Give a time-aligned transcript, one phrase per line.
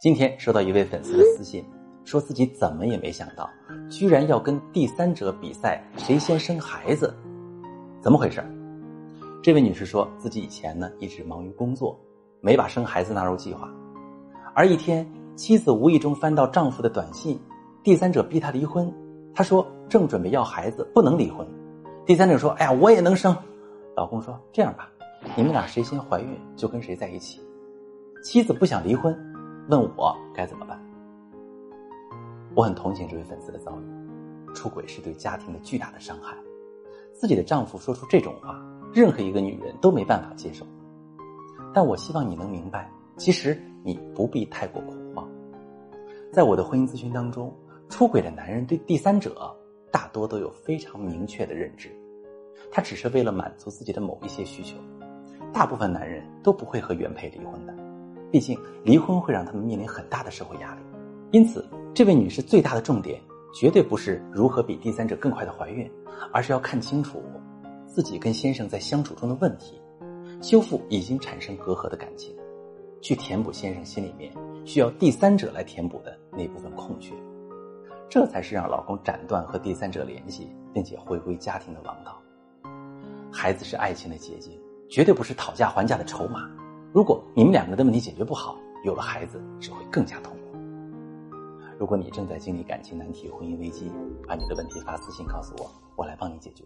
[0.00, 1.62] 今天收到一位粉丝的私信，
[2.06, 3.46] 说自己怎么也没想到，
[3.90, 7.14] 居然要跟第三者比赛谁先生孩子，
[8.00, 8.42] 怎么回事？
[9.42, 12.00] 这位女士说自己以前呢一直忙于工作，
[12.40, 13.70] 没把生孩子纳入计划，
[14.54, 17.38] 而一天妻子无意中翻到丈夫的短信，
[17.84, 18.90] 第三者逼她离婚，
[19.34, 21.46] 她说正准备要孩子，不能离婚。
[22.06, 23.36] 第三者说：“哎呀，我也能生。”
[23.94, 24.90] 老公说：“这样吧，
[25.36, 27.38] 你们俩谁先怀孕就跟谁在一起。”
[28.24, 29.14] 妻子不想离婚。
[29.70, 30.76] 问我该怎么办？
[32.56, 36.36] 我很同情这位粉丝的遭遇，出轨是对家庭的巨大的伤害。
[37.12, 38.60] 自己的丈夫说出这种话，
[38.92, 40.66] 任何一个女人都没办法接受。
[41.72, 45.28] 但我希望你能明白，其实你不必太过恐慌。
[46.32, 47.54] 在我的婚姻咨询当中，
[47.88, 49.56] 出轨的男人对第三者
[49.92, 51.88] 大多都有非常明确的认知，
[52.72, 54.76] 他只是为了满足自己的某一些需求。
[55.52, 57.89] 大部分男人都不会和原配离婚的。
[58.30, 60.82] 毕竟，离婚会让他们面临很大的社会压力，
[61.32, 63.20] 因此，这位女士最大的重点
[63.52, 65.90] 绝对不是如何比第三者更快的怀孕，
[66.32, 67.22] 而是要看清楚
[67.86, 69.80] 自己跟先生在相处中的问题，
[70.40, 72.32] 修复已经产生隔阂的感情，
[73.02, 74.32] 去填补先生心里面
[74.64, 77.12] 需要第三者来填补的那部分空缺，
[78.08, 82.16] 这才是让老公斩断和第三者联系，并且回归家庭的王道。
[83.32, 84.56] 孩子是爱情的结晶，
[84.88, 86.48] 绝对不是讨价还价的筹码。
[86.92, 90.58] 如果你们两个的问题解决不好，有了孩子只会更加痛苦。
[91.78, 93.92] 如果你正在经历感情难题、婚姻危机，
[94.26, 96.64] 把你的问题发私信告诉我，我来帮你解决。